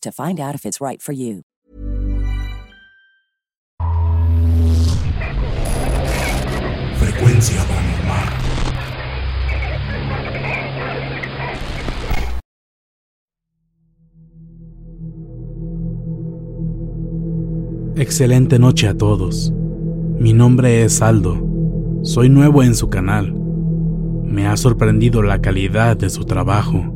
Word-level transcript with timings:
to 0.00 0.12
find 0.12 0.38
out 0.38 0.54
if 0.54 0.64
it's 0.64 0.80
right 0.80 1.02
for 1.02 1.12
you. 1.12 1.42
Frecuencia 6.96 7.64
paranormal. 7.64 8.44
Excelente 17.96 18.58
noche 18.58 18.88
a 18.88 18.96
todos. 18.96 19.52
Mi 20.18 20.32
nombre 20.32 20.84
es 20.84 21.02
Aldo. 21.02 21.40
Soy 22.02 22.28
nuevo 22.28 22.62
en 22.62 22.74
su 22.74 22.88
canal. 22.90 23.34
Me 23.34 24.46
ha 24.46 24.56
sorprendido 24.56 25.22
la 25.22 25.40
calidad 25.40 25.96
de 25.96 26.10
su 26.10 26.24
trabajo. 26.24 26.93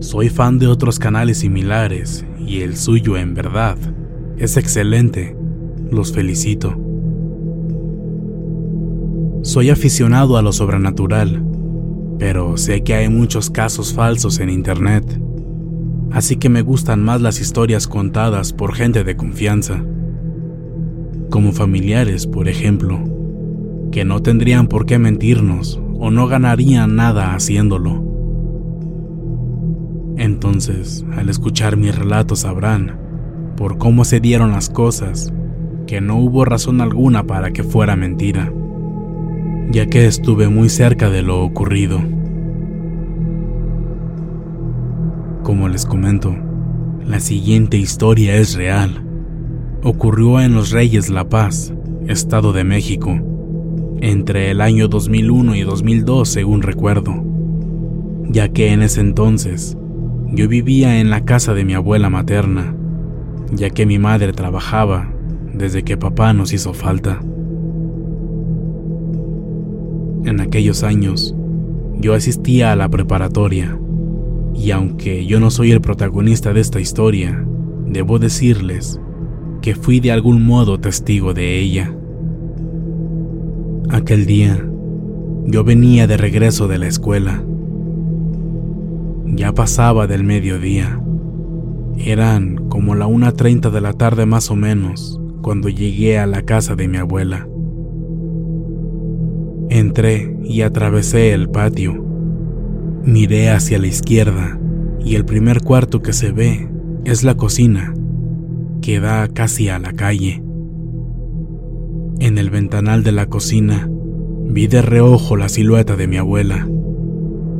Soy 0.00 0.28
fan 0.28 0.60
de 0.60 0.68
otros 0.68 1.00
canales 1.00 1.38
similares 1.38 2.24
y 2.38 2.60
el 2.60 2.76
suyo 2.76 3.16
en 3.16 3.34
verdad 3.34 3.76
es 4.36 4.56
excelente. 4.56 5.36
Los 5.90 6.12
felicito. 6.12 6.76
Soy 9.42 9.70
aficionado 9.70 10.36
a 10.36 10.42
lo 10.42 10.52
sobrenatural, 10.52 11.44
pero 12.18 12.56
sé 12.56 12.82
que 12.82 12.94
hay 12.94 13.08
muchos 13.08 13.50
casos 13.50 13.92
falsos 13.92 14.38
en 14.38 14.50
Internet, 14.50 15.20
así 16.12 16.36
que 16.36 16.48
me 16.48 16.62
gustan 16.62 17.02
más 17.02 17.20
las 17.20 17.40
historias 17.40 17.88
contadas 17.88 18.52
por 18.52 18.74
gente 18.74 19.02
de 19.02 19.16
confianza, 19.16 19.82
como 21.30 21.52
familiares, 21.52 22.26
por 22.26 22.48
ejemplo, 22.48 23.00
que 23.90 24.04
no 24.04 24.22
tendrían 24.22 24.68
por 24.68 24.86
qué 24.86 24.98
mentirnos 24.98 25.80
o 25.98 26.10
no 26.10 26.28
ganarían 26.28 26.94
nada 26.94 27.34
haciéndolo. 27.34 28.17
Entonces, 30.18 31.06
al 31.16 31.28
escuchar 31.28 31.76
mis 31.76 31.96
relatos 31.96 32.40
sabrán, 32.40 32.98
por 33.56 33.78
cómo 33.78 34.04
se 34.04 34.18
dieron 34.18 34.50
las 34.50 34.68
cosas, 34.68 35.32
que 35.86 36.00
no 36.00 36.16
hubo 36.16 36.44
razón 36.44 36.80
alguna 36.80 37.24
para 37.24 37.52
que 37.52 37.62
fuera 37.62 37.94
mentira, 37.94 38.52
ya 39.70 39.86
que 39.86 40.06
estuve 40.06 40.48
muy 40.48 40.70
cerca 40.70 41.08
de 41.08 41.22
lo 41.22 41.44
ocurrido. 41.44 42.00
Como 45.44 45.68
les 45.68 45.86
comento, 45.86 46.34
la 47.06 47.20
siguiente 47.20 47.76
historia 47.76 48.34
es 48.34 48.56
real. 48.56 49.04
Ocurrió 49.84 50.40
en 50.40 50.52
Los 50.52 50.72
Reyes 50.72 51.10
La 51.10 51.28
Paz, 51.28 51.72
Estado 52.08 52.52
de 52.52 52.64
México, 52.64 53.20
entre 54.00 54.50
el 54.50 54.60
año 54.60 54.88
2001 54.88 55.54
y 55.54 55.62
2002 55.62 56.28
según 56.28 56.62
recuerdo, 56.62 57.24
ya 58.28 58.48
que 58.48 58.72
en 58.72 58.82
ese 58.82 59.00
entonces 59.00 59.76
yo 60.30 60.46
vivía 60.48 61.00
en 61.00 61.10
la 61.10 61.24
casa 61.24 61.54
de 61.54 61.64
mi 61.64 61.74
abuela 61.74 62.10
materna, 62.10 62.74
ya 63.52 63.70
que 63.70 63.86
mi 63.86 63.98
madre 63.98 64.32
trabajaba 64.32 65.10
desde 65.54 65.82
que 65.82 65.96
papá 65.96 66.32
nos 66.32 66.52
hizo 66.52 66.74
falta. 66.74 67.20
En 70.24 70.40
aquellos 70.40 70.82
años, 70.82 71.34
yo 71.96 72.14
asistía 72.14 72.72
a 72.72 72.76
la 72.76 72.88
preparatoria, 72.88 73.78
y 74.54 74.70
aunque 74.70 75.24
yo 75.24 75.40
no 75.40 75.50
soy 75.50 75.72
el 75.72 75.80
protagonista 75.80 76.52
de 76.52 76.60
esta 76.60 76.80
historia, 76.80 77.44
debo 77.86 78.18
decirles 78.18 79.00
que 79.62 79.74
fui 79.74 80.00
de 80.00 80.12
algún 80.12 80.44
modo 80.44 80.78
testigo 80.78 81.32
de 81.32 81.58
ella. 81.58 81.94
Aquel 83.88 84.26
día, 84.26 84.62
yo 85.46 85.64
venía 85.64 86.06
de 86.06 86.18
regreso 86.18 86.68
de 86.68 86.78
la 86.78 86.86
escuela 86.86 87.42
ya 89.34 89.52
pasaba 89.52 90.06
del 90.06 90.24
mediodía. 90.24 91.00
Eran 91.96 92.68
como 92.68 92.94
la 92.94 93.06
1.30 93.06 93.70
de 93.70 93.80
la 93.80 93.92
tarde 93.92 94.26
más 94.26 94.50
o 94.50 94.56
menos 94.56 95.20
cuando 95.42 95.68
llegué 95.68 96.18
a 96.18 96.26
la 96.26 96.42
casa 96.42 96.76
de 96.76 96.88
mi 96.88 96.98
abuela. 96.98 97.48
Entré 99.70 100.36
y 100.44 100.62
atravesé 100.62 101.32
el 101.32 101.48
patio. 101.50 102.04
Miré 103.04 103.50
hacia 103.50 103.78
la 103.78 103.86
izquierda 103.86 104.58
y 105.04 105.14
el 105.14 105.24
primer 105.24 105.62
cuarto 105.62 106.02
que 106.02 106.12
se 106.12 106.32
ve 106.32 106.68
es 107.04 107.24
la 107.24 107.36
cocina, 107.36 107.94
que 108.82 109.00
da 109.00 109.28
casi 109.28 109.68
a 109.68 109.78
la 109.78 109.92
calle. 109.92 110.42
En 112.20 112.38
el 112.38 112.50
ventanal 112.50 113.02
de 113.04 113.12
la 113.12 113.26
cocina 113.26 113.88
vi 114.46 114.66
de 114.66 114.82
reojo 114.82 115.36
la 115.36 115.48
silueta 115.48 115.96
de 115.96 116.08
mi 116.08 116.16
abuela 116.16 116.66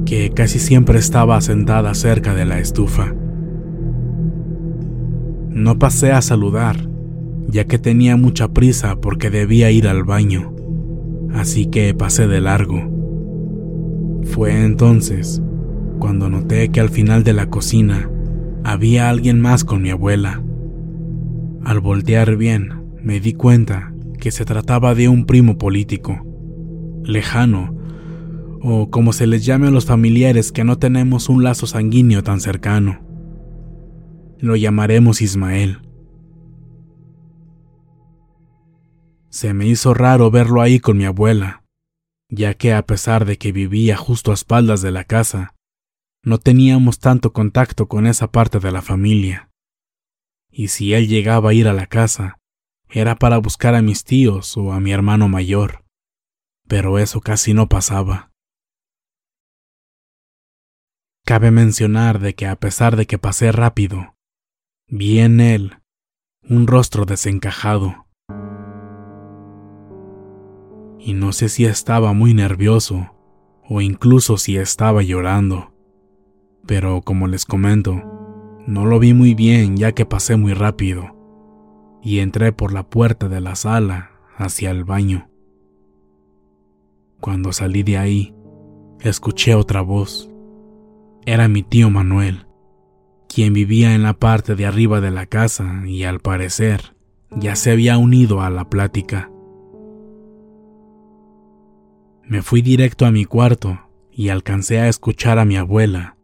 que 0.09 0.31
casi 0.31 0.59
siempre 0.59 0.99
estaba 0.99 1.39
sentada 1.43 1.93
cerca 1.93 2.35
de 2.35 2.47
la 2.47 2.59
estufa. 2.61 3.15
No 5.51 5.79
pasé 5.79 6.13
a 6.13 6.23
saludar, 6.23 6.89
ya 7.47 7.67
que 7.67 7.79
tenía 7.79 8.17
mucha 8.17 8.49
prisa 8.49 8.97
porque 9.03 9.29
debía 9.29 9.71
ir 9.71 9.87
al 9.87 10.05
baño, 10.05 10.55
así 11.35 11.67
que 11.67 11.93
pasé 11.93 12.27
de 12.27 12.41
largo. 12.41 12.91
Fue 14.25 14.65
entonces 14.65 15.43
cuando 15.99 16.31
noté 16.31 16.71
que 16.71 16.81
al 16.81 16.89
final 16.89 17.23
de 17.23 17.35
la 17.35 17.51
cocina 17.51 18.11
había 18.65 19.11
alguien 19.11 19.43
más 19.43 19.63
con 19.63 19.83
mi 19.83 19.91
abuela. 19.91 20.43
Al 21.65 21.81
voltear 21.81 22.37
bien, 22.37 22.71
me 23.03 23.21
di 23.21 23.35
cuenta 23.35 23.93
que 24.19 24.31
se 24.31 24.47
trataba 24.47 24.95
de 24.95 25.11
un 25.11 25.27
primo 25.27 25.59
político, 25.59 26.25
lejano 27.05 27.78
o 28.61 28.91
como 28.91 29.13
se 29.13 29.27
les 29.27 29.45
llame 29.45 29.69
a 29.69 29.71
los 29.71 29.87
familiares 29.87 30.53
que 30.53 30.65
no 30.65 30.79
tenemos 30.79 31.29
un 31.29 31.45
lazo 31.45 31.67
sanguíneo 31.67 32.23
tan 32.23 32.41
cercano. 32.41 33.05
Lo 34.39 34.57
llamaremos 34.57 35.21
Ismael. 35.23 35.81
Se 39.31 39.53
me 39.55 39.67
hizo 39.67 39.95
raro 39.95 40.31
verlo 40.31 40.63
ahí 40.63 40.81
con 40.81 40.97
mi 40.97 41.05
abuela, 41.05 41.65
ya 42.31 42.55
que 42.55 42.73
a 42.73 42.85
pesar 42.85 43.25
de 43.25 43.37
que 43.37 43.53
vivía 43.53 43.97
justo 43.97 44.31
a 44.31 44.35
espaldas 44.35 44.83
de 44.83 44.91
la 44.91 45.05
casa, 45.05 45.55
no 46.23 46.39
teníamos 46.39 46.99
tanto 46.99 47.33
contacto 47.33 47.89
con 47.89 48.07
esa 48.07 48.31
parte 48.31 48.59
de 48.59 48.73
la 48.73 48.83
familia. 48.83 49.51
Y 50.51 50.69
si 50.69 50.95
él 50.95 51.09
llegaba 51.09 51.51
a 51.51 51.55
ir 51.55 51.69
a 51.69 51.73
la 51.73 51.87
casa, 51.87 52.39
era 52.91 53.17
para 53.17 53.39
buscar 53.39 53.75
a 53.75 53.83
mis 53.83 54.05
tíos 54.05 54.57
o 54.57 54.73
a 54.73 54.81
mi 54.81 54.93
hermano 54.93 55.29
mayor, 55.29 55.85
pero 56.67 56.99
eso 56.99 57.21
casi 57.21 57.55
no 57.55 57.69
pasaba. 57.69 58.31
Cabe 61.29 61.51
mencionar 61.51 62.21
de 62.21 62.35
que 62.35 62.47
a 62.47 62.57
pesar 62.57 62.97
de 62.97 63.05
que 63.05 63.19
pasé 63.19 63.53
rápido, 63.53 64.15
vi 64.87 65.19
en 65.19 65.41
él 65.41 65.77
un 66.49 66.67
rostro 66.67 67.05
desencajado. 67.05 68.07
Y 70.99 71.13
no 71.13 71.33
sé 71.33 71.51
si 71.51 71.67
estaba 71.67 72.15
muy 72.15 72.33
nervioso 72.33 73.11
o 73.69 73.83
incluso 73.83 74.39
si 74.39 74.57
estaba 74.57 75.03
llorando. 75.03 75.75
Pero 76.65 77.03
como 77.03 77.27
les 77.27 77.45
comento, 77.45 78.03
no 78.67 78.87
lo 78.87 78.99
vi 78.99 79.13
muy 79.13 79.35
bien 79.35 79.77
ya 79.77 79.93
que 79.93 80.07
pasé 80.07 80.37
muy 80.37 80.55
rápido 80.55 81.15
y 82.03 82.21
entré 82.21 82.53
por 82.53 82.73
la 82.73 82.89
puerta 82.89 83.29
de 83.29 83.43
la 83.43 83.55
sala 83.55 84.13
hacia 84.39 84.71
el 84.71 84.85
baño. 84.85 85.29
Cuando 87.21 87.53
salí 87.53 87.83
de 87.83 87.99
ahí, 87.99 88.35
escuché 89.03 89.55
otra 89.55 89.83
voz. 89.83 90.31
Era 91.29 91.47
mi 91.47 91.63
tío 91.63 91.91
Manuel, 91.91 92.47
quien 93.29 93.53
vivía 93.53 93.95
en 93.95 94.03
la 94.03 94.15
parte 94.15 94.55
de 94.55 94.65
arriba 94.65 95.03
de 95.03 95.11
la 95.11 95.27
casa 95.27 95.83
y 95.87 96.05
al 96.05 96.21
parecer 96.21 96.97
ya 97.37 97.55
se 97.55 97.71
había 97.71 97.99
unido 97.99 98.41
a 98.41 98.49
la 98.49 98.71
plática. 98.71 99.31
Me 102.25 102.41
fui 102.41 102.63
directo 102.63 103.05
a 103.05 103.11
mi 103.11 103.27
cuarto 103.27 103.79
y 104.11 104.31
alcancé 104.31 104.79
a 104.79 104.89
escuchar 104.89 105.39
a 105.39 105.45
mi 105.45 105.59
abuela, 105.59 106.17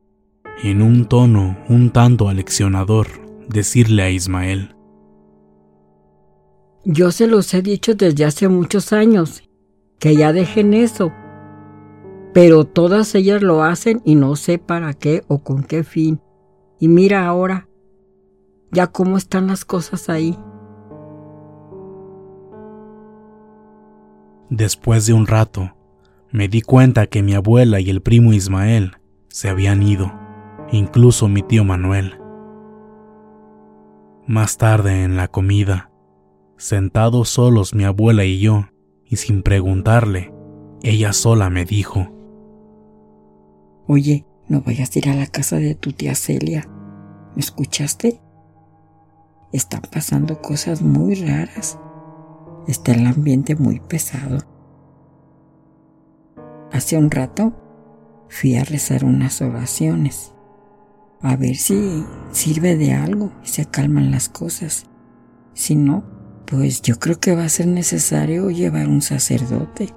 en 0.63 0.81
un 0.81 1.05
tono 1.05 1.59
un 1.69 1.91
tanto 1.91 2.31
aleccionador, 2.31 3.09
decirle 3.47 4.05
a 4.05 4.11
Ismael. 4.11 4.75
Yo 6.87 7.13
se 7.13 7.27
los 7.27 7.53
he 7.53 7.61
dicho 7.61 7.95
desde 7.95 8.25
hace 8.25 8.49
muchos 8.49 8.95
años, 8.95 9.43
que 9.99 10.17
ya 10.17 10.33
dejen 10.33 10.73
eso. 10.73 11.13
Pero 12.35 12.65
todas 12.65 13.15
ellas 13.15 13.43
lo 13.43 13.63
hacen 13.63 14.03
y 14.05 14.17
no 14.17 14.35
sé 14.35 14.59
para 14.59 14.93
qué 14.93 15.23
o 15.29 15.39
con 15.39 15.63
qué 15.63 15.85
fin. 15.85 16.21
Y 16.81 16.89
mira 16.89 17.27
ahora, 17.27 17.69
ya 18.73 18.89
cómo 18.89 19.17
están 19.17 19.47
las 19.47 19.65
cosas 19.65 20.11
ahí. 20.11 20.37
Después 24.51 25.07
de 25.07 25.13
un 25.13 25.29
rato, 25.29 25.75
me 26.33 26.49
di 26.49 26.61
cuenta 26.61 27.07
que 27.07 27.23
mi 27.23 27.35
abuela 27.35 27.79
y 27.79 27.89
el 27.89 28.03
primo 28.03 28.33
Ismael 28.33 28.97
se 29.29 29.49
habían 29.49 29.83
ido, 29.83 30.13
incluso 30.73 31.29
mi 31.29 31.43
tío 31.43 31.63
Manuel. 31.63 32.19
Más 34.27 34.59
tarde 34.59 35.05
en 35.05 35.17
la 35.17 35.29
comida, 35.29 35.93
sentados 36.57 37.29
solos 37.29 37.75
mi 37.75 37.85
abuela 37.85 38.25
y 38.25 38.41
yo, 38.41 38.67
y 39.05 39.17
sin 39.17 39.43
preguntarle, 39.43 40.35
ella 40.83 41.13
sola 41.13 41.49
me 41.51 41.65
dijo, 41.65 42.14
Oye, 43.87 44.25
no 44.49 44.63
vayas 44.63 44.95
a 44.95 44.99
ir 44.99 45.09
a 45.11 45.15
la 45.15 45.27
casa 45.27 45.57
de 45.57 45.75
tu 45.75 45.93
tía 45.93 46.15
Celia. 46.15 46.67
¿Me 47.35 47.41
escuchaste? 47.41 48.21
Están 49.53 49.83
pasando 49.93 50.41
cosas 50.41 50.81
muy 50.81 51.15
raras. 51.15 51.79
Está 52.67 52.93
el 52.93 53.07
ambiente 53.07 53.57
muy 53.57 53.81
pesado. 53.81 54.39
Hace 56.73 56.97
un 56.97 57.11
rato 57.11 57.53
fui 58.29 58.57
a 58.57 58.65
rezar 58.65 59.05
unas 59.05 59.43
oraciones. 59.43 60.33
A 61.21 61.37
ver 61.37 61.57
si 61.57 62.05
sirve 62.33 62.77
de 62.77 62.95
algo 62.95 63.33
y 63.45 63.49
se 63.49 63.67
calman 63.67 64.11
las 64.11 64.29
cosas. 64.29 64.87
Si 65.53 65.77
no, 65.77 66.05
pues 66.47 66.83
yo 66.83 66.99
creo 66.99 67.21
que 67.21 67.35
va 67.35 67.45
a 67.45 67.49
ser 67.49 67.67
necesario 67.67 68.51
llevar 68.51 68.89
un 68.89 69.03
sacerdote. 69.03 69.95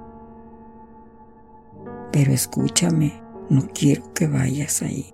Pero 2.12 2.32
escúchame, 2.32 3.14
no 3.50 3.68
quiero 3.74 4.14
que 4.14 4.28
vayas 4.28 4.82
ahí. 4.82 5.14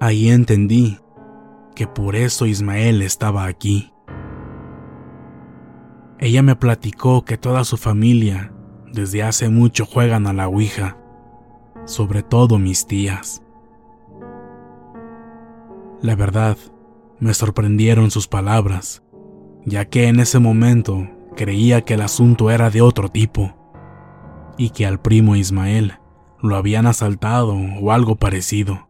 Ahí 0.00 0.30
entendí 0.30 0.98
que 1.74 1.86
por 1.86 2.16
eso 2.16 2.46
Ismael 2.46 3.02
estaba 3.02 3.46
aquí. 3.46 3.92
Ella 6.18 6.42
me 6.42 6.56
platicó 6.56 7.24
que 7.24 7.36
toda 7.36 7.64
su 7.64 7.76
familia 7.76 8.52
desde 8.92 9.22
hace 9.22 9.48
mucho 9.48 9.86
juegan 9.86 10.26
a 10.26 10.32
la 10.32 10.48
Ouija, 10.48 10.98
sobre 11.84 12.22
todo 12.22 12.58
mis 12.58 12.86
tías. 12.86 13.42
La 16.00 16.16
verdad, 16.16 16.56
me 17.18 17.32
sorprendieron 17.34 18.10
sus 18.10 18.26
palabras, 18.26 19.02
ya 19.64 19.84
que 19.84 20.08
en 20.08 20.18
ese 20.18 20.40
momento 20.40 21.08
creía 21.36 21.82
que 21.82 21.94
el 21.94 22.02
asunto 22.02 22.50
era 22.50 22.70
de 22.70 22.82
otro 22.82 23.08
tipo, 23.08 23.61
y 24.56 24.70
que 24.70 24.86
al 24.86 25.00
primo 25.00 25.36
Ismael 25.36 25.94
lo 26.42 26.56
habían 26.56 26.86
asaltado 26.86 27.54
o 27.54 27.92
algo 27.92 28.16
parecido. 28.16 28.88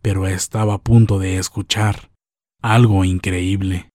Pero 0.00 0.26
estaba 0.26 0.74
a 0.74 0.78
punto 0.78 1.18
de 1.18 1.38
escuchar 1.38 2.10
algo 2.60 3.04
increíble. 3.04 3.90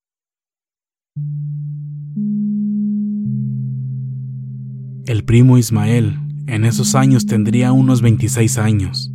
El 5.06 5.24
primo 5.24 5.58
Ismael 5.58 6.20
en 6.48 6.66
esos 6.66 6.96
años 6.96 7.26
tendría 7.26 7.72
unos 7.72 8.02
26 8.02 8.58
años 8.58 9.12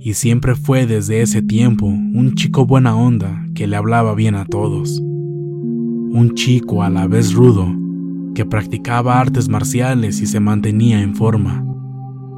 y 0.00 0.14
siempre 0.14 0.54
fue 0.54 0.86
desde 0.86 1.22
ese 1.22 1.42
tiempo 1.42 1.86
un 1.86 2.34
chico 2.34 2.66
buena 2.66 2.96
onda 2.96 3.44
que 3.54 3.66
le 3.66 3.76
hablaba 3.76 4.14
bien 4.14 4.34
a 4.34 4.44
todos. 4.44 5.00
Un 5.00 6.32
chico 6.34 6.82
a 6.82 6.90
la 6.90 7.06
vez 7.06 7.32
rudo, 7.32 7.68
que 8.38 8.46
practicaba 8.46 9.18
artes 9.18 9.48
marciales 9.48 10.20
y 10.20 10.26
se 10.26 10.38
mantenía 10.38 11.02
en 11.02 11.16
forma, 11.16 11.66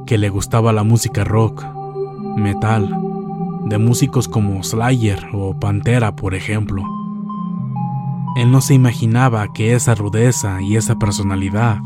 que 0.07 0.17
le 0.17 0.29
gustaba 0.29 0.73
la 0.73 0.81
música 0.81 1.23
rock, 1.23 1.63
metal, 2.35 2.89
de 3.67 3.77
músicos 3.77 4.27
como 4.27 4.63
Slayer 4.63 5.27
o 5.31 5.59
Pantera, 5.59 6.15
por 6.15 6.33
ejemplo. 6.33 6.83
Él 8.35 8.51
no 8.51 8.61
se 8.61 8.73
imaginaba 8.73 9.53
que 9.53 9.75
esa 9.75 9.93
rudeza 9.93 10.59
y 10.63 10.75
esa 10.75 10.97
personalidad 10.97 11.77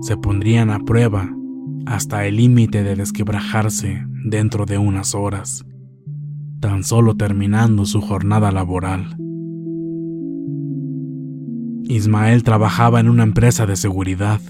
se 0.00 0.16
pondrían 0.16 0.70
a 0.70 0.78
prueba 0.78 1.28
hasta 1.84 2.24
el 2.24 2.36
límite 2.36 2.82
de 2.82 2.96
desquebrajarse 2.96 4.02
dentro 4.24 4.64
de 4.64 4.78
unas 4.78 5.14
horas, 5.14 5.66
tan 6.58 6.84
solo 6.84 7.16
terminando 7.18 7.84
su 7.84 8.00
jornada 8.00 8.50
laboral. 8.50 9.14
Ismael 11.84 12.42
trabajaba 12.42 13.00
en 13.00 13.08
una 13.08 13.22
empresa 13.22 13.66
de 13.66 13.76
seguridad 13.76 14.40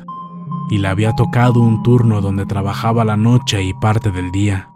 y 0.71 0.79
le 0.79 0.89
había 0.89 1.13
tocado 1.13 1.61
un 1.61 1.83
turno 1.83 2.21
donde 2.21 2.47
trabajaba 2.47 3.05
la 3.05 3.17
noche 3.17 3.63
y 3.63 3.75
parte 3.75 4.11
del 4.11 4.31
día. 4.31 4.69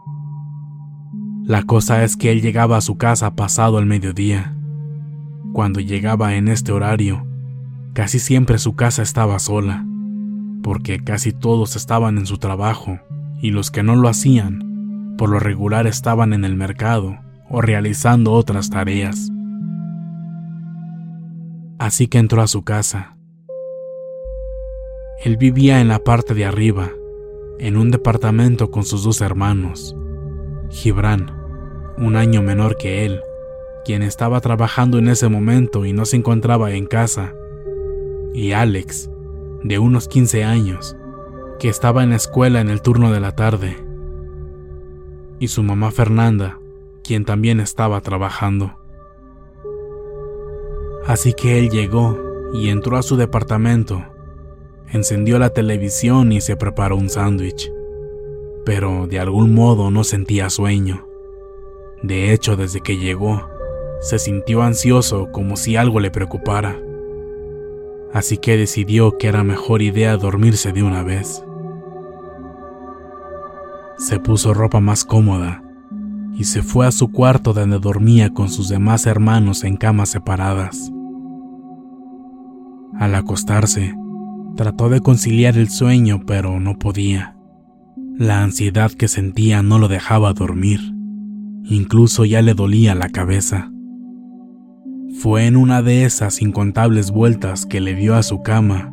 La 1.45 1.63
cosa 1.63 2.03
es 2.05 2.17
que 2.17 2.33
él 2.33 2.43
llegaba 2.43 2.77
a 2.77 2.81
su 2.81 2.97
casa 2.97 3.35
pasado 3.35 3.79
el 3.79 3.87
mediodía. 3.87 4.55
Cuando 5.53 5.81
llegaba 5.81 6.35
en 6.35 6.49
este 6.49 6.73
horario, 6.73 7.27
casi 7.93 8.19
siempre 8.19 8.59
su 8.59 8.75
casa 8.75 9.03
estaba 9.03 9.39
sola, 9.39 9.87
porque 10.63 11.03
casi 11.03 11.33
todos 11.33 11.77
estaban 11.77 12.19
en 12.19 12.27
su 12.27 12.39
trabajo 12.39 12.99
y 13.41 13.51
los 13.51 13.71
que 13.71 13.83
no 13.83 13.97
lo 13.97 14.09
hacían 14.09 14.67
por 15.17 15.31
lo 15.31 15.39
regular 15.41 15.87
estaban 15.87 16.33
en 16.33 16.45
el 16.45 16.57
mercado 16.57 17.19
o 17.49 17.61
realizando 17.61 18.33
otras 18.33 18.71
tareas. 18.71 19.31
Así 21.79 22.09
que 22.09 22.19
entró 22.19 22.43
a 22.43 22.47
su 22.47 22.63
casa. 22.63 23.17
Él 25.25 25.37
vivía 25.37 25.81
en 25.81 25.89
la 25.89 25.99
parte 25.99 26.35
de 26.35 26.45
arriba, 26.45 26.91
en 27.59 27.77
un 27.77 27.91
departamento 27.91 28.71
con 28.71 28.85
sus 28.85 29.03
dos 29.03 29.21
hermanos, 29.21 29.97
Gibran, 30.71 31.33
un 31.99 32.17
año 32.17 32.43
menor 32.43 32.77
que 32.77 33.07
él, 33.07 33.21
quien 33.85 34.03
estaba 34.03 34.41
trabajando 34.41 34.99
en 34.99 35.09
ese 35.09 35.29
momento 35.29 35.87
y 35.87 35.93
no 35.93 36.05
se 36.05 36.17
encontraba 36.17 36.73
en 36.73 36.87
casa, 36.87 37.35
y 38.35 38.53
Alex, 38.53 39.11
de 39.63 39.79
unos 39.79 40.09
15 40.09 40.45
años, 40.45 40.97
que 41.59 41.69
estaba 41.69 42.03
en 42.03 42.11
la 42.11 42.17
escuela 42.17 42.61
en 42.61 42.69
el 42.69 42.83
turno 42.83 43.13
de 43.13 43.21
la 43.21 43.33
tarde 43.33 43.87
y 45.39 45.49
su 45.49 45.63
mamá 45.63 45.91
Fernanda, 45.91 46.59
quien 47.05 47.25
también 47.25 47.61
estaba 47.61 48.01
trabajando. 48.01 48.79
Así 51.07 51.35
que 51.35 51.59
él 51.59 51.71
llegó 51.71 52.19
y 52.53 52.69
entró 52.69 52.97
a 52.97 53.03
su 53.03 53.17
departamento, 53.17 54.05
encendió 54.89 55.39
la 55.39 55.51
televisión 55.51 56.33
y 56.33 56.41
se 56.41 56.57
preparó 56.57 56.97
un 56.97 57.09
sándwich, 57.09 57.71
pero 58.65 59.07
de 59.07 59.21
algún 59.21 59.55
modo 59.55 59.93
no 59.93 60.03
sentía 60.03 60.51
sueño. 60.51 61.07
De 62.03 62.33
hecho, 62.33 62.57
desde 62.57 62.81
que 62.81 62.99
llegó, 62.99 63.49
se 64.01 64.19
sintió 64.19 64.63
ansioso 64.63 65.31
como 65.31 65.57
si 65.57 65.77
algo 65.77 66.01
le 66.01 66.11
preocupara. 66.11 66.77
Así 68.13 68.39
que 68.39 68.57
decidió 68.57 69.17
que 69.17 69.29
era 69.29 69.45
mejor 69.45 69.83
idea 69.83 70.17
dormirse 70.17 70.73
de 70.73 70.83
una 70.83 71.05
vez. 71.05 71.45
Se 73.99 74.19
puso 74.19 74.55
ropa 74.55 74.81
más 74.81 75.05
cómoda 75.05 75.63
y 76.35 76.45
se 76.45 76.63
fue 76.63 76.87
a 76.87 76.93
su 76.93 77.13
cuarto 77.13 77.53
donde 77.53 77.79
dormía 77.79 78.35
con 78.35 78.49
sus 78.49 78.69
demás 78.69 79.07
hermanos 79.07 79.65
en 79.65 79.77
camas 79.77 80.11
separadas. 80.11 80.93
Al 82.99 83.15
acostarse, 83.15 83.95
trató 84.57 84.89
de 84.89 85.01
conciliar 85.01 85.57
el 85.59 85.69
sueño, 85.69 86.23
pero 86.27 86.61
no 86.61 86.79
podía. 86.79 87.37
La 88.19 88.43
ansiedad 88.43 88.91
que 88.93 89.09
sentía 89.09 89.63
no 89.63 89.79
lo 89.79 89.89
dejaba 89.89 90.33
dormir. 90.33 90.81
Incluso 91.65 92.25
ya 92.25 92.43
le 92.43 92.55
dolía 92.55 92.95
la 92.95 93.09
cabeza. 93.09 93.71
Fue 95.21 95.47
en 95.47 95.57
una 95.57 95.83
de 95.83 96.05
esas 96.05 96.41
incontables 96.43 97.11
vueltas 97.11 97.67
que 97.67 97.81
le 97.81 97.95
dio 97.95 98.15
a 98.15 98.23
su 98.23 98.43
cama 98.43 98.93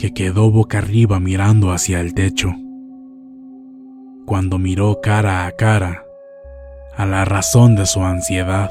que 0.00 0.14
quedó 0.14 0.50
boca 0.50 0.78
arriba 0.78 1.20
mirando 1.20 1.72
hacia 1.72 2.00
el 2.00 2.14
techo. 2.14 2.54
Cuando 4.24 4.58
miró 4.58 4.98
cara 5.02 5.44
a 5.44 5.52
cara 5.52 6.02
a 6.96 7.04
la 7.04 7.26
razón 7.26 7.76
de 7.76 7.84
su 7.84 8.00
ansiedad. 8.02 8.70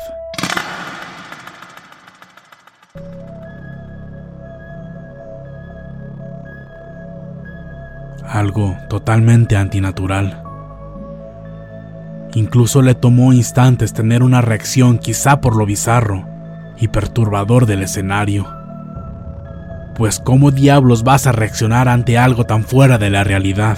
Algo 8.28 8.76
totalmente 8.90 9.56
antinatural. 9.58 10.44
Incluso 12.36 12.82
le 12.82 12.96
tomó 12.96 13.34
instantes 13.34 13.94
tener 13.94 14.24
una 14.24 14.42
reacción 14.42 15.00
quizá 15.00 15.42
por 15.42 15.56
lo 15.56 15.66
bizarro 15.66 16.28
y 16.80 16.88
perturbador 16.90 17.66
del 17.66 17.82
escenario. 17.82 18.48
Pues 19.96 20.20
¿cómo 20.20 20.52
diablos 20.52 21.04
vas 21.04 21.28
a 21.28 21.32
reaccionar 21.32 21.90
ante 21.90 22.18
algo 22.18 22.46
tan 22.46 22.64
fuera 22.64 22.98
de 22.98 23.10
la 23.10 23.24
realidad? 23.24 23.78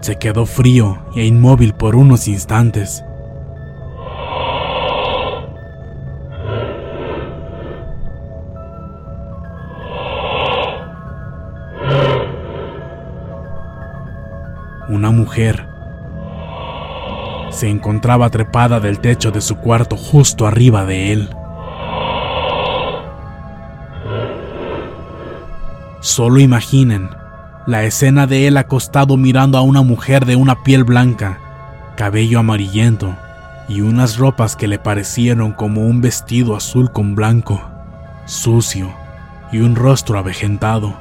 Se 0.00 0.16
quedó 0.16 0.46
frío 0.46 0.98
e 1.14 1.26
inmóvil 1.26 1.74
por 1.74 1.94
unos 1.94 2.26
instantes. 2.26 3.04
Una 15.10 15.18
mujer 15.18 15.66
se 17.50 17.68
encontraba 17.68 18.30
trepada 18.30 18.78
del 18.78 19.00
techo 19.00 19.32
de 19.32 19.40
su 19.40 19.56
cuarto 19.56 19.96
justo 19.96 20.46
arriba 20.46 20.84
de 20.84 21.12
él. 21.12 21.28
Solo 25.98 26.38
imaginen 26.38 27.10
la 27.66 27.82
escena 27.82 28.28
de 28.28 28.46
él 28.46 28.56
acostado 28.56 29.16
mirando 29.16 29.58
a 29.58 29.62
una 29.62 29.82
mujer 29.82 30.26
de 30.26 30.36
una 30.36 30.62
piel 30.62 30.84
blanca, 30.84 31.40
cabello 31.96 32.38
amarillento 32.38 33.16
y 33.68 33.80
unas 33.80 34.16
ropas 34.16 34.54
que 34.54 34.68
le 34.68 34.78
parecieron 34.78 35.50
como 35.50 35.86
un 35.86 36.00
vestido 36.00 36.54
azul 36.54 36.92
con 36.92 37.16
blanco, 37.16 37.60
sucio 38.26 38.94
y 39.50 39.58
un 39.58 39.74
rostro 39.74 40.20
avejentado 40.20 40.94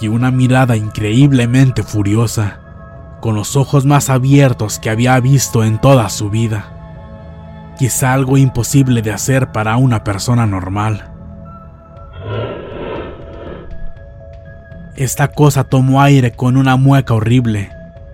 y 0.00 0.08
una 0.08 0.32
mirada 0.32 0.76
increíblemente 0.76 1.84
furiosa 1.84 2.62
con 3.20 3.34
los 3.34 3.56
ojos 3.56 3.84
más 3.84 4.10
abiertos 4.10 4.78
que 4.78 4.90
había 4.90 5.18
visto 5.20 5.64
en 5.64 5.78
toda 5.78 6.08
su 6.08 6.30
vida. 6.30 7.74
Quizá 7.78 8.12
algo 8.12 8.36
imposible 8.36 9.02
de 9.02 9.12
hacer 9.12 9.52
para 9.52 9.76
una 9.76 10.04
persona 10.04 10.46
normal. 10.46 11.12
Esta 14.96 15.28
cosa 15.28 15.64
tomó 15.64 16.02
aire 16.02 16.32
con 16.32 16.56
una 16.56 16.76
mueca 16.76 17.14
horrible 17.14 17.70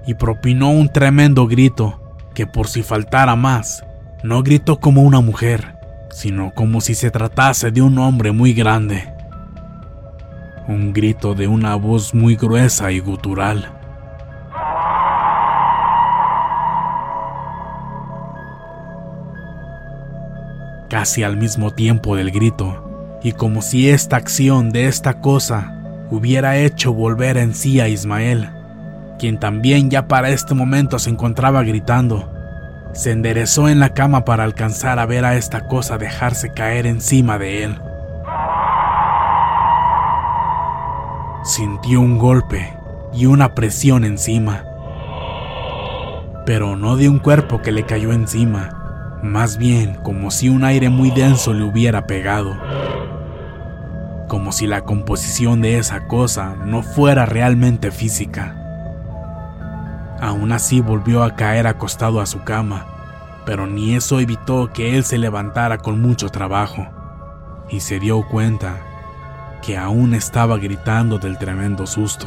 y 0.06 0.14
propinó 0.14 0.70
un 0.70 0.90
tremendo 0.90 1.46
grito 1.46 2.00
que 2.34 2.46
por 2.46 2.68
si 2.68 2.82
faltara 2.82 3.36
más, 3.36 3.84
no 4.22 4.42
gritó 4.42 4.80
como 4.80 5.02
una 5.02 5.20
mujer, 5.20 5.76
sino 6.10 6.52
como 6.52 6.80
si 6.80 6.94
se 6.94 7.10
tratase 7.10 7.70
de 7.70 7.80
un 7.80 7.98
hombre 7.98 8.32
muy 8.32 8.52
grande. 8.52 9.12
Un 10.68 10.92
grito 10.92 11.34
de 11.34 11.46
una 11.46 11.74
voz 11.76 12.14
muy 12.14 12.36
gruesa 12.36 12.90
y 12.92 13.00
gutural. 13.00 13.83
Casi 20.94 21.24
al 21.24 21.36
mismo 21.36 21.72
tiempo 21.72 22.14
del 22.14 22.30
grito, 22.30 23.18
y 23.20 23.32
como 23.32 23.62
si 23.62 23.90
esta 23.90 24.14
acción 24.14 24.70
de 24.70 24.86
esta 24.86 25.20
cosa 25.20 26.06
hubiera 26.08 26.56
hecho 26.56 26.92
volver 26.92 27.36
en 27.36 27.52
sí 27.52 27.80
a 27.80 27.88
Ismael, 27.88 28.48
quien 29.18 29.40
también 29.40 29.90
ya 29.90 30.06
para 30.06 30.28
este 30.28 30.54
momento 30.54 31.00
se 31.00 31.10
encontraba 31.10 31.64
gritando. 31.64 32.32
Se 32.92 33.10
enderezó 33.10 33.68
en 33.68 33.80
la 33.80 33.92
cama 33.92 34.24
para 34.24 34.44
alcanzar 34.44 35.00
a 35.00 35.06
ver 35.06 35.24
a 35.24 35.34
esta 35.34 35.66
cosa 35.66 35.98
dejarse 35.98 36.52
caer 36.52 36.86
encima 36.86 37.38
de 37.38 37.64
él. 37.64 37.76
Sintió 41.42 42.00
un 42.00 42.18
golpe 42.18 42.72
y 43.12 43.26
una 43.26 43.56
presión 43.56 44.04
encima, 44.04 44.62
pero 46.46 46.76
no 46.76 46.96
de 46.96 47.08
un 47.08 47.18
cuerpo 47.18 47.62
que 47.62 47.72
le 47.72 47.82
cayó 47.82 48.12
encima, 48.12 48.83
más 49.24 49.56
bien 49.56 49.94
como 50.02 50.30
si 50.30 50.50
un 50.50 50.64
aire 50.64 50.90
muy 50.90 51.10
denso 51.10 51.54
le 51.54 51.64
hubiera 51.64 52.06
pegado, 52.06 52.58
como 54.28 54.52
si 54.52 54.66
la 54.66 54.82
composición 54.82 55.62
de 55.62 55.78
esa 55.78 56.06
cosa 56.06 56.54
no 56.66 56.82
fuera 56.82 57.24
realmente 57.24 57.90
física. 57.90 58.54
Aún 60.20 60.52
así 60.52 60.80
volvió 60.80 61.22
a 61.22 61.36
caer 61.36 61.66
acostado 61.66 62.20
a 62.20 62.26
su 62.26 62.44
cama, 62.44 62.84
pero 63.46 63.66
ni 63.66 63.94
eso 63.94 64.20
evitó 64.20 64.70
que 64.74 64.94
él 64.94 65.04
se 65.04 65.16
levantara 65.16 65.78
con 65.78 66.02
mucho 66.02 66.28
trabajo, 66.28 66.86
y 67.70 67.80
se 67.80 67.98
dio 67.98 68.28
cuenta 68.28 68.76
que 69.62 69.78
aún 69.78 70.12
estaba 70.12 70.58
gritando 70.58 71.18
del 71.18 71.38
tremendo 71.38 71.86
susto. 71.86 72.26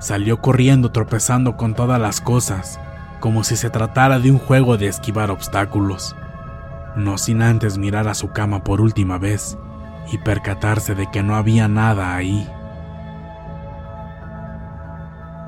Salió 0.00 0.42
corriendo 0.42 0.92
tropezando 0.92 1.56
con 1.56 1.72
todas 1.72 1.98
las 1.98 2.20
cosas, 2.20 2.78
como 3.24 3.42
si 3.42 3.56
se 3.56 3.70
tratara 3.70 4.18
de 4.18 4.30
un 4.30 4.38
juego 4.38 4.76
de 4.76 4.86
esquivar 4.86 5.30
obstáculos, 5.30 6.14
no 6.94 7.16
sin 7.16 7.40
antes 7.40 7.78
mirar 7.78 8.06
a 8.06 8.12
su 8.12 8.32
cama 8.32 8.62
por 8.62 8.82
última 8.82 9.16
vez 9.16 9.56
y 10.12 10.18
percatarse 10.18 10.94
de 10.94 11.10
que 11.10 11.22
no 11.22 11.34
había 11.34 11.66
nada 11.66 12.14
ahí. 12.14 12.46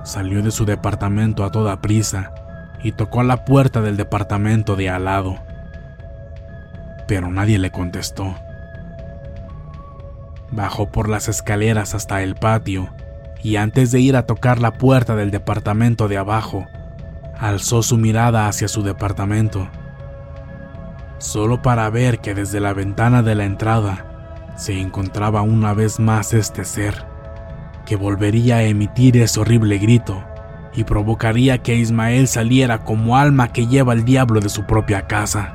Salió 0.04 0.42
de 0.42 0.52
su 0.52 0.64
departamento 0.64 1.45
a 1.45 1.50
toda 1.50 1.83
prisa 1.83 2.33
y 2.83 2.92
tocó 2.92 3.21
a 3.21 3.25
la 3.25 3.45
puerta 3.45 3.83
del 3.83 3.99
departamento 3.99 4.75
de 4.75 4.88
al 4.88 5.04
lado, 5.04 5.37
pero 7.06 7.30
nadie 7.30 7.59
le 7.59 7.71
contestó. 7.71 8.37
Bajó 10.50 10.90
por 10.90 11.11
las 11.11 11.28
escaleras 11.28 11.95
hasta 11.95 12.23
el 12.23 12.37
patio 12.37 12.88
y 13.42 13.56
antes 13.56 13.92
de 13.92 14.00
ir 14.00 14.16
a 14.16 14.25
tocar 14.25 14.62
la 14.62 14.78
puerta 14.78 15.14
del 15.14 15.30
departamento 15.30 16.09
de 16.09 16.16
abajo, 16.16 16.66
alzó 17.38 17.83
su 17.83 17.97
mirada 17.97 18.49
hacia 18.49 18.69
su 18.69 18.83
departamento, 18.83 19.69
solo 21.19 21.62
para 21.62 21.88
ver 21.90 22.21
que 22.21 22.35
desde 22.35 22.61
la 22.61 22.73
ventana 22.73 23.23
de 23.23 23.35
la 23.35 23.45
entrada 23.45 24.52
se 24.57 24.81
encontraba 24.81 25.43
una 25.43 25.75
vez 25.75 26.00
más 26.00 26.33
este 26.33 26.64
ser, 26.64 27.05
que 27.85 27.97
volvería 27.97 28.57
a 28.57 28.62
emitir 28.62 29.16
ese 29.19 29.40
horrible 29.40 29.78
grito 29.78 30.25
y 30.75 30.85
provocaría 30.85 31.59
que 31.59 31.75
Ismael 31.75 32.26
saliera 32.28 32.85
como 32.85 33.16
alma 33.16 33.52
que 33.52 33.66
lleva 33.66 33.93
el 33.93 34.05
diablo 34.05 34.40
de 34.40 34.49
su 34.49 34.64
propia 34.64 35.07
casa. 35.07 35.52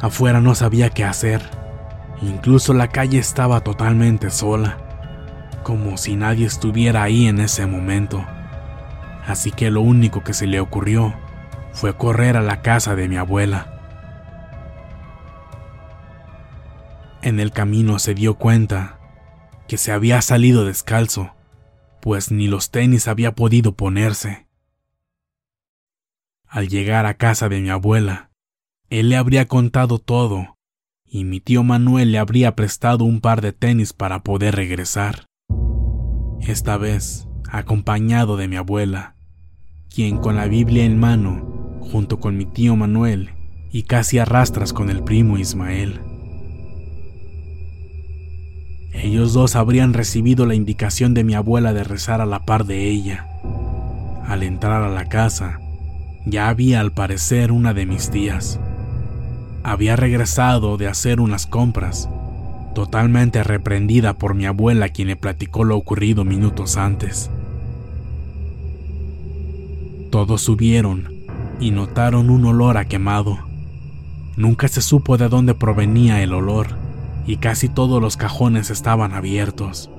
Afuera 0.00 0.40
no 0.40 0.54
sabía 0.54 0.90
qué 0.90 1.04
hacer 1.04 1.59
Incluso 2.22 2.74
la 2.74 2.88
calle 2.88 3.18
estaba 3.18 3.62
totalmente 3.62 4.30
sola, 4.30 4.76
como 5.62 5.96
si 5.96 6.16
nadie 6.16 6.46
estuviera 6.46 7.02
ahí 7.02 7.26
en 7.26 7.40
ese 7.40 7.66
momento. 7.66 8.26
Así 9.26 9.50
que 9.50 9.70
lo 9.70 9.80
único 9.80 10.22
que 10.22 10.34
se 10.34 10.46
le 10.46 10.60
ocurrió 10.60 11.14
fue 11.72 11.96
correr 11.96 12.36
a 12.36 12.42
la 12.42 12.60
casa 12.60 12.94
de 12.94 13.08
mi 13.08 13.16
abuela. 13.16 13.76
En 17.22 17.40
el 17.40 17.52
camino 17.52 17.98
se 17.98 18.14
dio 18.14 18.34
cuenta 18.34 18.98
que 19.66 19.78
se 19.78 19.92
había 19.92 20.20
salido 20.20 20.64
descalzo, 20.64 21.34
pues 22.00 22.30
ni 22.30 22.48
los 22.48 22.70
tenis 22.70 23.08
había 23.08 23.34
podido 23.34 23.72
ponerse. 23.72 24.46
Al 26.46 26.68
llegar 26.68 27.06
a 27.06 27.14
casa 27.14 27.48
de 27.48 27.60
mi 27.60 27.70
abuela, 27.70 28.30
él 28.88 29.08
le 29.10 29.16
habría 29.16 29.46
contado 29.46 29.98
todo 29.98 30.58
y 31.10 31.24
mi 31.24 31.40
tío 31.40 31.64
Manuel 31.64 32.12
le 32.12 32.18
habría 32.18 32.54
prestado 32.54 33.04
un 33.04 33.20
par 33.20 33.40
de 33.40 33.52
tenis 33.52 33.92
para 33.92 34.22
poder 34.22 34.54
regresar. 34.54 35.26
esta 36.40 36.78
vez 36.78 37.28
acompañado 37.50 38.36
de 38.36 38.48
mi 38.48 38.56
abuela, 38.56 39.16
quien 39.92 40.18
con 40.18 40.36
la 40.36 40.46
Biblia 40.46 40.84
en 40.84 40.98
mano, 40.98 41.78
junto 41.80 42.20
con 42.20 42.36
mi 42.36 42.46
tío 42.46 42.76
Manuel 42.76 43.30
y 43.72 43.82
casi 43.82 44.18
arrastras 44.18 44.72
con 44.72 44.88
el 44.88 45.02
primo 45.02 45.36
Ismael. 45.36 46.00
Ellos 48.92 49.32
dos 49.32 49.56
habrían 49.56 49.94
recibido 49.94 50.46
la 50.46 50.54
indicación 50.54 51.12
de 51.12 51.24
mi 51.24 51.34
abuela 51.34 51.72
de 51.72 51.84
rezar 51.84 52.20
a 52.20 52.26
la 52.26 52.44
par 52.44 52.64
de 52.66 52.88
ella. 52.88 53.26
Al 54.24 54.42
entrar 54.42 54.82
a 54.82 54.90
la 54.90 55.06
casa, 55.06 55.60
ya 56.24 56.48
había 56.48 56.80
al 56.80 56.92
parecer 56.92 57.50
una 57.52 57.74
de 57.74 57.86
mis 57.86 58.10
tías. 58.10 58.60
Había 59.62 59.94
regresado 59.94 60.78
de 60.78 60.88
hacer 60.88 61.20
unas 61.20 61.46
compras, 61.46 62.08
totalmente 62.74 63.44
reprendida 63.44 64.14
por 64.14 64.34
mi 64.34 64.46
abuela 64.46 64.88
quien 64.88 65.08
le 65.08 65.16
platicó 65.16 65.64
lo 65.64 65.76
ocurrido 65.76 66.24
minutos 66.24 66.78
antes. 66.78 67.30
Todos 70.10 70.40
subieron 70.40 71.12
y 71.60 71.72
notaron 71.72 72.30
un 72.30 72.46
olor 72.46 72.78
a 72.78 72.86
quemado. 72.86 73.38
Nunca 74.36 74.66
se 74.68 74.80
supo 74.80 75.18
de 75.18 75.28
dónde 75.28 75.54
provenía 75.54 76.22
el 76.22 76.32
olor 76.32 76.68
y 77.26 77.36
casi 77.36 77.68
todos 77.68 78.00
los 78.00 78.16
cajones 78.16 78.70
estaban 78.70 79.12
abiertos. 79.12 79.90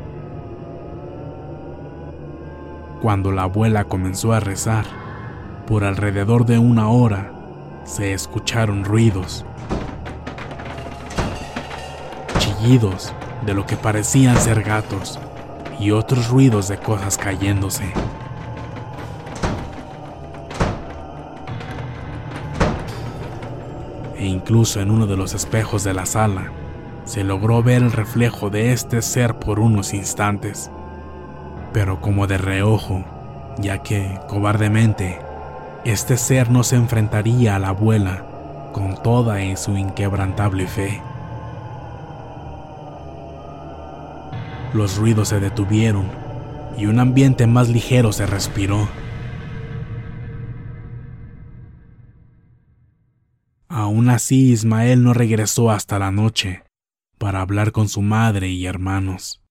Cuando 2.99 3.31
la 3.31 3.43
abuela 3.43 3.83
comenzó 3.83 4.33
a 4.33 4.39
rezar, 4.39 4.85
por 5.67 5.83
alrededor 5.83 6.45
de 6.45 6.57
una 6.57 6.89
hora 6.89 7.40
se 7.83 8.13
escucharon 8.13 8.85
ruidos, 8.85 9.45
chillidos 12.37 13.13
de 13.45 13.53
lo 13.53 13.65
que 13.65 13.75
parecían 13.75 14.37
ser 14.37 14.63
gatos 14.63 15.19
y 15.79 15.91
otros 15.91 16.29
ruidos 16.29 16.67
de 16.67 16.77
cosas 16.77 17.17
cayéndose. 17.17 17.91
E 24.15 24.25
incluso 24.25 24.79
en 24.79 24.91
uno 24.91 25.07
de 25.07 25.17
los 25.17 25.33
espejos 25.33 25.83
de 25.83 25.95
la 25.95 26.05
sala 26.05 26.51
se 27.05 27.23
logró 27.23 27.63
ver 27.63 27.81
el 27.81 27.91
reflejo 27.91 28.51
de 28.51 28.71
este 28.71 29.01
ser 29.01 29.39
por 29.39 29.59
unos 29.59 29.93
instantes, 29.95 30.69
pero 31.73 31.99
como 31.99 32.27
de 32.27 32.37
reojo, 32.37 33.03
ya 33.57 33.79
que, 33.79 34.19
cobardemente, 34.27 35.19
este 35.83 36.15
ser 36.17 36.51
no 36.51 36.63
se 36.63 36.75
enfrentaría 36.75 37.55
a 37.55 37.59
la 37.59 37.69
abuela 37.69 38.69
con 38.71 39.01
toda 39.01 39.55
su 39.57 39.77
inquebrantable 39.77 40.67
fe. 40.67 41.01
Los 44.73 44.97
ruidos 44.97 45.29
se 45.29 45.39
detuvieron 45.39 46.05
y 46.77 46.85
un 46.85 46.99
ambiente 46.99 47.47
más 47.47 47.67
ligero 47.67 48.13
se 48.13 48.25
respiró. 48.25 48.87
Aún 53.67 54.09
así, 54.09 54.51
Ismael 54.51 55.03
no 55.03 55.13
regresó 55.13 55.71
hasta 55.71 55.97
la 55.97 56.11
noche 56.11 56.63
para 57.17 57.41
hablar 57.41 57.71
con 57.71 57.89
su 57.89 58.01
madre 58.01 58.49
y 58.49 58.65
hermanos. 58.65 59.41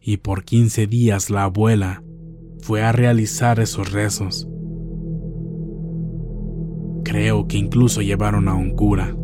Y 0.00 0.18
por 0.18 0.44
quince 0.44 0.86
días 0.86 1.30
la 1.30 1.44
abuela 1.44 2.02
fue 2.60 2.82
a 2.82 2.92
realizar 2.92 3.60
esos 3.60 3.92
rezos 3.92 4.48
Creo 7.04 7.46
que 7.46 7.58
incluso 7.58 8.00
llevaron 8.00 8.48
a 8.48 8.54
un 8.54 8.70
cura. 8.70 9.14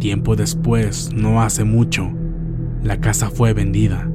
Tiempo 0.00 0.36
después, 0.36 1.12
no 1.14 1.42
hace 1.42 1.64
mucho, 1.64 2.10
la 2.82 2.98
casa 2.98 3.28
fue 3.28 3.52
vendida 3.52 4.10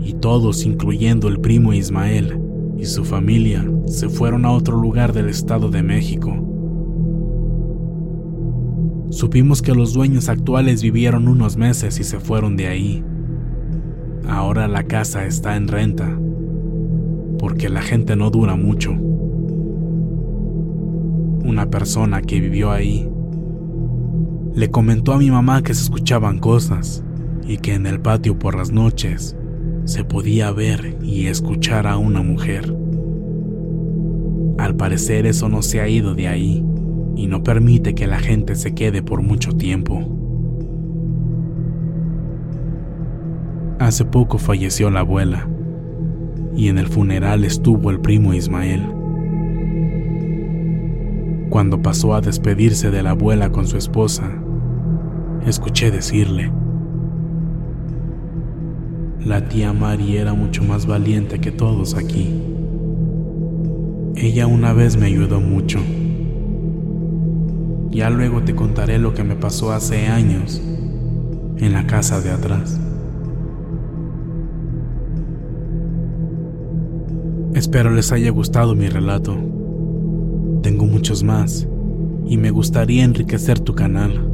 y 0.00 0.14
todos, 0.14 0.64
incluyendo 0.64 1.26
el 1.26 1.40
primo 1.40 1.72
Ismael 1.72 2.40
y 2.78 2.84
su 2.84 3.04
familia, 3.04 3.68
se 3.86 4.08
fueron 4.08 4.44
a 4.44 4.52
otro 4.52 4.80
lugar 4.80 5.12
del 5.12 5.28
Estado 5.28 5.68
de 5.68 5.82
México. 5.82 6.32
Supimos 9.10 9.62
que 9.62 9.74
los 9.74 9.92
dueños 9.92 10.28
actuales 10.28 10.80
vivieron 10.80 11.26
unos 11.26 11.56
meses 11.56 11.98
y 11.98 12.04
se 12.04 12.20
fueron 12.20 12.56
de 12.56 12.68
ahí. 12.68 13.04
Ahora 14.28 14.68
la 14.68 14.84
casa 14.84 15.26
está 15.26 15.56
en 15.56 15.66
renta, 15.66 16.16
porque 17.38 17.68
la 17.68 17.82
gente 17.82 18.14
no 18.14 18.30
dura 18.30 18.54
mucho 18.54 19.09
una 21.44 21.70
persona 21.70 22.22
que 22.22 22.40
vivió 22.40 22.70
ahí, 22.70 23.08
le 24.54 24.70
comentó 24.70 25.12
a 25.12 25.18
mi 25.18 25.30
mamá 25.30 25.62
que 25.62 25.74
se 25.74 25.82
escuchaban 25.82 26.38
cosas 26.38 27.04
y 27.46 27.58
que 27.58 27.74
en 27.74 27.86
el 27.86 28.00
patio 28.00 28.38
por 28.38 28.56
las 28.56 28.72
noches 28.72 29.36
se 29.84 30.04
podía 30.04 30.50
ver 30.52 30.96
y 31.02 31.26
escuchar 31.26 31.86
a 31.86 31.96
una 31.96 32.22
mujer. 32.22 32.74
Al 34.58 34.76
parecer 34.76 35.26
eso 35.26 35.48
no 35.48 35.62
se 35.62 35.80
ha 35.80 35.88
ido 35.88 36.14
de 36.14 36.28
ahí 36.28 36.64
y 37.16 37.26
no 37.26 37.42
permite 37.42 37.94
que 37.94 38.06
la 38.06 38.18
gente 38.18 38.54
se 38.54 38.74
quede 38.74 39.02
por 39.02 39.22
mucho 39.22 39.52
tiempo. 39.52 40.16
Hace 43.78 44.04
poco 44.04 44.38
falleció 44.38 44.90
la 44.90 45.00
abuela 45.00 45.48
y 46.54 46.68
en 46.68 46.78
el 46.78 46.86
funeral 46.86 47.44
estuvo 47.44 47.90
el 47.90 48.00
primo 48.00 48.34
Ismael. 48.34 48.99
Cuando 51.50 51.82
pasó 51.82 52.14
a 52.14 52.20
despedirse 52.20 52.92
de 52.92 53.02
la 53.02 53.10
abuela 53.10 53.50
con 53.50 53.66
su 53.66 53.76
esposa, 53.76 54.30
escuché 55.44 55.90
decirle, 55.90 56.52
la 59.26 59.48
tía 59.48 59.72
Mari 59.72 60.16
era 60.16 60.32
mucho 60.32 60.62
más 60.62 60.86
valiente 60.86 61.40
que 61.40 61.50
todos 61.50 61.96
aquí. 61.96 62.40
Ella 64.14 64.46
una 64.46 64.72
vez 64.72 64.96
me 64.96 65.06
ayudó 65.06 65.40
mucho. 65.40 65.80
Ya 67.90 68.10
luego 68.10 68.42
te 68.42 68.54
contaré 68.54 69.00
lo 69.00 69.12
que 69.12 69.24
me 69.24 69.34
pasó 69.34 69.72
hace 69.72 70.06
años 70.06 70.62
en 71.58 71.72
la 71.72 71.84
casa 71.88 72.20
de 72.20 72.30
atrás. 72.30 72.80
Espero 77.54 77.90
les 77.90 78.12
haya 78.12 78.30
gustado 78.30 78.76
mi 78.76 78.88
relato. 78.88 79.49
Tengo 80.62 80.84
muchos 80.86 81.22
más 81.22 81.66
y 82.26 82.36
me 82.36 82.50
gustaría 82.50 83.04
enriquecer 83.04 83.60
tu 83.60 83.74
canal. 83.74 84.30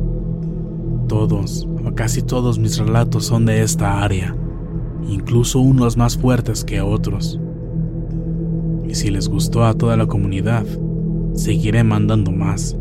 Todos 1.08 1.68
o 1.84 1.94
casi 1.94 2.22
todos 2.22 2.58
mis 2.58 2.78
relatos 2.78 3.26
son 3.26 3.46
de 3.46 3.62
esta 3.62 4.02
área, 4.02 4.36
incluso 5.08 5.60
unos 5.60 5.96
más 5.96 6.18
fuertes 6.18 6.64
que 6.64 6.80
otros. 6.80 7.40
Y 8.88 8.94
si 8.94 9.10
les 9.10 9.28
gustó 9.28 9.64
a 9.64 9.74
toda 9.74 9.96
la 9.96 10.06
comunidad, 10.06 10.66
seguiré 11.34 11.84
mandando 11.84 12.32
más. 12.32 12.76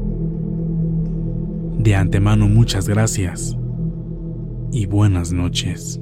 De 1.78 1.96
antemano 1.96 2.48
muchas 2.48 2.90
gracias 2.90 3.56
y 4.72 4.88
buenas 4.88 5.32
noches. 5.32 6.02